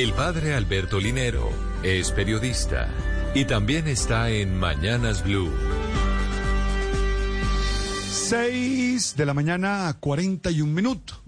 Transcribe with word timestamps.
El 0.00 0.14
padre 0.14 0.54
Alberto 0.54 0.98
Linero 0.98 1.50
es 1.82 2.10
periodista 2.10 2.88
y 3.34 3.44
también 3.44 3.86
está 3.86 4.30
en 4.30 4.58
Mañanas 4.58 5.22
Blue. 5.22 5.52
6 8.10 9.14
de 9.14 9.26
la 9.26 9.34
mañana, 9.34 9.94
41 10.00 10.72
minutos. 10.72 11.20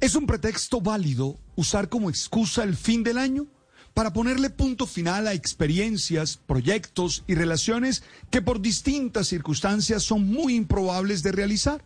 ¿Es 0.00 0.14
un 0.16 0.26
pretexto 0.26 0.82
válido 0.82 1.38
usar 1.54 1.88
como 1.88 2.10
excusa 2.10 2.62
el 2.62 2.76
fin 2.76 3.02
del 3.02 3.16
año 3.16 3.46
para 3.94 4.12
ponerle 4.12 4.50
punto 4.50 4.86
final 4.86 5.26
a 5.26 5.32
experiencias, 5.32 6.36
proyectos 6.36 7.24
y 7.26 7.36
relaciones 7.36 8.02
que 8.28 8.42
por 8.42 8.60
distintas 8.60 9.28
circunstancias 9.28 10.02
son 10.02 10.26
muy 10.26 10.56
improbables 10.56 11.22
de 11.22 11.32
realizar? 11.32 11.82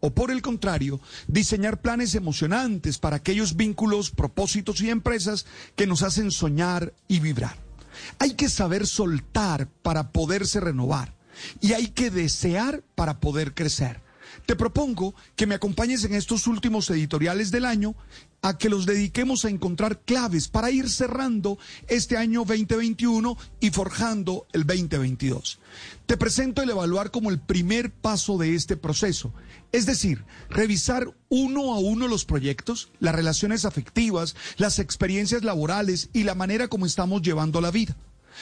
O 0.00 0.10
por 0.10 0.30
el 0.30 0.42
contrario, 0.42 1.00
diseñar 1.26 1.80
planes 1.80 2.14
emocionantes 2.14 2.98
para 2.98 3.16
aquellos 3.16 3.56
vínculos, 3.56 4.10
propósitos 4.10 4.80
y 4.80 4.90
empresas 4.90 5.46
que 5.74 5.86
nos 5.86 6.02
hacen 6.02 6.30
soñar 6.30 6.94
y 7.08 7.20
vibrar. 7.20 7.56
Hay 8.18 8.34
que 8.34 8.48
saber 8.48 8.86
soltar 8.86 9.68
para 9.82 10.10
poderse 10.10 10.60
renovar 10.60 11.14
y 11.60 11.72
hay 11.72 11.88
que 11.88 12.10
desear 12.10 12.82
para 12.94 13.20
poder 13.20 13.54
crecer. 13.54 14.00
Te 14.46 14.56
propongo 14.56 15.14
que 15.36 15.46
me 15.46 15.54
acompañes 15.54 16.04
en 16.04 16.14
estos 16.14 16.46
últimos 16.46 16.88
editoriales 16.90 17.50
del 17.50 17.64
año 17.64 17.94
a 18.42 18.56
que 18.56 18.68
los 18.68 18.86
dediquemos 18.86 19.44
a 19.44 19.50
encontrar 19.50 20.00
claves 20.00 20.48
para 20.48 20.70
ir 20.70 20.88
cerrando 20.88 21.58
este 21.88 22.16
año 22.16 22.40
2021 22.40 23.36
y 23.60 23.70
forjando 23.70 24.46
el 24.52 24.64
2022. 24.64 25.58
Te 26.06 26.16
presento 26.16 26.62
el 26.62 26.70
evaluar 26.70 27.10
como 27.10 27.30
el 27.30 27.40
primer 27.40 27.90
paso 27.90 28.38
de 28.38 28.54
este 28.54 28.76
proceso, 28.76 29.32
es 29.72 29.86
decir, 29.86 30.24
revisar 30.48 31.14
uno 31.28 31.74
a 31.74 31.78
uno 31.78 32.08
los 32.08 32.24
proyectos, 32.24 32.90
las 33.00 33.14
relaciones 33.14 33.64
afectivas, 33.64 34.36
las 34.56 34.78
experiencias 34.78 35.42
laborales 35.42 36.10
y 36.12 36.22
la 36.22 36.34
manera 36.34 36.68
como 36.68 36.86
estamos 36.86 37.22
llevando 37.22 37.60
la 37.60 37.70
vida. 37.70 37.96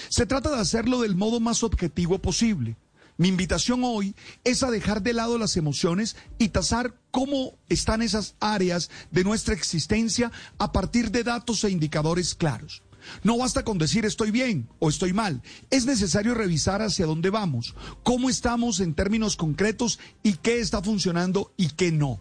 Se 0.08 0.26
trata 0.26 0.50
de 0.50 0.60
hacerlo 0.60 1.00
del 1.00 1.16
modo 1.16 1.40
más 1.40 1.62
objetivo 1.62 2.18
posible 2.18 2.76
mi 3.18 3.28
invitación 3.28 3.82
hoy 3.84 4.14
es 4.44 4.62
a 4.62 4.70
dejar 4.70 5.02
de 5.02 5.14
lado 5.14 5.38
las 5.38 5.56
emociones 5.56 6.16
y 6.38 6.50
tasar 6.50 6.94
cómo 7.10 7.58
están 7.68 8.02
esas 8.02 8.36
áreas 8.40 8.90
de 9.10 9.24
nuestra 9.24 9.54
existencia 9.54 10.30
a 10.58 10.72
partir 10.72 11.10
de 11.10 11.24
datos 11.24 11.64
e 11.64 11.70
indicadores 11.70 12.34
claros. 12.34 12.82
No 13.22 13.38
basta 13.38 13.64
con 13.64 13.78
decir 13.78 14.04
estoy 14.04 14.30
bien 14.30 14.68
o 14.78 14.88
estoy 14.88 15.12
mal. 15.12 15.42
Es 15.70 15.86
necesario 15.86 16.34
revisar 16.34 16.82
hacia 16.82 17.06
dónde 17.06 17.30
vamos, 17.30 17.74
cómo 18.02 18.28
estamos 18.28 18.80
en 18.80 18.94
términos 18.94 19.36
concretos 19.36 19.98
y 20.22 20.34
qué 20.34 20.58
está 20.58 20.82
funcionando 20.82 21.52
y 21.56 21.68
qué 21.68 21.92
no. 21.92 22.20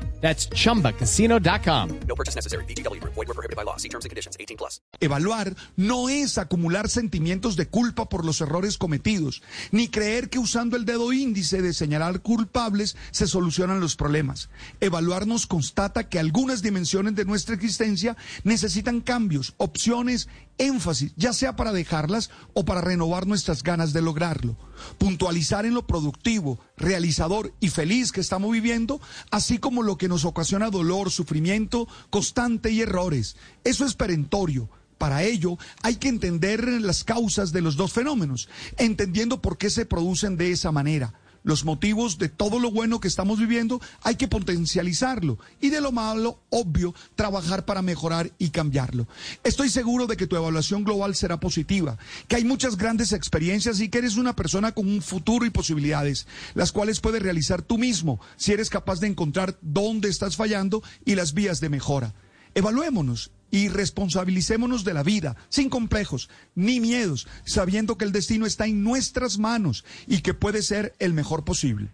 That's 0.21 0.47
chumbacasino.com. 0.49 1.99
No 2.07 2.15
purchase 2.15 2.35
necessary. 2.35 2.63
BGW. 2.65 3.03
Void 3.03 3.27
were 3.27 3.33
prohibited 3.33 3.55
by 3.55 3.63
law. 3.65 3.77
See 3.77 3.89
terms 3.89 4.05
and 4.05 4.11
conditions. 4.11 4.37
18 4.39 4.55
plus. 4.55 4.79
Evaluar 4.99 5.55
no 5.77 6.09
es 6.09 6.37
acumular 6.37 6.87
sentimientos 6.87 7.55
de 7.55 7.67
culpa 7.67 8.07
por 8.07 8.23
los 8.23 8.39
errores 8.39 8.77
cometidos, 8.77 9.41
ni 9.71 9.87
creer 9.87 10.29
que 10.29 10.37
usando 10.37 10.77
el 10.77 10.85
dedo 10.85 11.11
índice 11.11 11.61
de 11.61 11.73
señalar 11.73 12.21
culpables 12.21 12.95
se 13.09 13.25
solucionan 13.25 13.79
los 13.79 13.95
problemas. 13.95 14.49
Evaluar 14.79 15.25
nos 15.25 15.47
constata 15.47 16.07
que 16.07 16.19
algunas 16.19 16.61
dimensiones 16.61 17.15
de 17.15 17.25
nuestra 17.25 17.55
existencia 17.55 18.15
necesitan 18.43 19.01
cambios, 19.01 19.55
opciones, 19.57 20.27
énfasis, 20.57 21.13
ya 21.15 21.33
sea 21.33 21.55
para 21.55 21.73
dejarlas 21.73 22.29
o 22.53 22.63
para 22.63 22.81
renovar 22.81 23.25
nuestras 23.25 23.63
ganas 23.63 23.93
de 23.93 24.01
lograrlo. 24.01 24.55
Puntualizar 24.97 25.65
en 25.65 25.73
lo 25.73 25.87
productivo, 25.87 26.59
realizador 26.77 27.53
y 27.59 27.69
feliz 27.69 28.11
que 28.11 28.21
estamos 28.21 28.51
viviendo, 28.51 29.01
así 29.31 29.57
como 29.57 29.81
lo 29.81 29.97
que 29.97 30.07
nos 30.11 30.25
ocasiona 30.25 30.69
dolor, 30.69 31.09
sufrimiento 31.09 31.87
constante 32.09 32.69
y 32.69 32.81
errores. 32.81 33.37
Eso 33.63 33.85
es 33.85 33.95
perentorio. 33.95 34.69
Para 34.97 35.23
ello 35.23 35.57
hay 35.81 35.95
que 35.95 36.09
entender 36.09 36.67
las 36.81 37.03
causas 37.03 37.51
de 37.51 37.61
los 37.61 37.77
dos 37.77 37.93
fenómenos, 37.93 38.49
entendiendo 38.77 39.41
por 39.41 39.57
qué 39.57 39.69
se 39.69 39.87
producen 39.87 40.37
de 40.37 40.51
esa 40.51 40.71
manera 40.71 41.15
los 41.43 41.65
motivos 41.65 42.17
de 42.17 42.29
todo 42.29 42.59
lo 42.59 42.71
bueno 42.71 42.99
que 42.99 43.07
estamos 43.07 43.39
viviendo, 43.39 43.81
hay 44.01 44.15
que 44.15 44.27
potencializarlo 44.27 45.37
y 45.59 45.69
de 45.69 45.81
lo 45.81 45.91
malo, 45.91 46.39
obvio, 46.49 46.93
trabajar 47.15 47.65
para 47.65 47.81
mejorar 47.81 48.31
y 48.37 48.49
cambiarlo. 48.49 49.07
Estoy 49.43 49.69
seguro 49.69 50.07
de 50.07 50.17
que 50.17 50.27
tu 50.27 50.35
evaluación 50.35 50.83
global 50.83 51.15
será 51.15 51.39
positiva, 51.39 51.97
que 52.27 52.35
hay 52.35 52.43
muchas 52.43 52.77
grandes 52.77 53.13
experiencias 53.13 53.79
y 53.79 53.89
que 53.89 53.99
eres 53.99 54.17
una 54.17 54.35
persona 54.35 54.71
con 54.71 54.87
un 54.87 55.01
futuro 55.01 55.45
y 55.45 55.49
posibilidades, 55.49 56.27
las 56.53 56.71
cuales 56.71 56.99
puedes 56.99 57.21
realizar 57.21 57.61
tú 57.61 57.77
mismo 57.77 58.19
si 58.37 58.51
eres 58.51 58.69
capaz 58.69 58.99
de 58.99 59.07
encontrar 59.07 59.57
dónde 59.61 60.09
estás 60.09 60.35
fallando 60.35 60.83
y 61.05 61.15
las 61.15 61.33
vías 61.33 61.59
de 61.59 61.69
mejora. 61.69 62.13
Evaluémonos 62.55 63.31
y 63.51 63.67
responsabilicémonos 63.67 64.83
de 64.83 64.93
la 64.93 65.03
vida, 65.03 65.35
sin 65.49 65.69
complejos 65.69 66.29
ni 66.55 66.79
miedos, 66.79 67.27
sabiendo 67.45 67.97
que 67.97 68.05
el 68.05 68.11
destino 68.11 68.45
está 68.45 68.65
en 68.65 68.83
nuestras 68.83 69.37
manos 69.37 69.83
y 70.07 70.21
que 70.21 70.33
puede 70.33 70.61
ser 70.61 70.93
el 70.99 71.13
mejor 71.13 71.43
posible. 71.43 71.89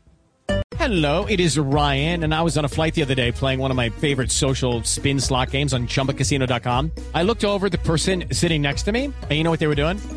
Hello, 0.79 1.25
it 1.25 1.39
is 1.39 1.57
Ryan, 1.57 2.23
and 2.23 2.33
I 2.33 2.41
was 2.43 2.57
on 2.57 2.63
a 2.63 2.69
flight 2.69 2.93
the 2.93 3.01
other 3.01 3.15
day 3.15 3.31
playing 3.31 3.59
one 3.59 3.71
of 3.71 3.77
my 3.77 3.89
favorite 3.89 4.31
social 4.31 4.83
spin 4.83 5.19
slot 5.19 5.51
games 5.51 5.73
on 5.73 5.87
chumbacasino.com. 5.87 6.91
I 7.13 7.23
looked 7.23 7.43
over 7.43 7.67
the 7.67 7.79
person 7.79 8.25
sitting 8.31 8.61
next 8.61 8.83
to 8.83 8.91
me, 8.91 9.05
and 9.05 9.31
you 9.31 9.43
know 9.43 9.51
what 9.51 9.59
they 9.59 9.67
were 9.67 9.75
doing? 9.75 9.97